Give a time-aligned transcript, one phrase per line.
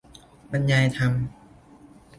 [0.51, 1.13] บรรยายธรรม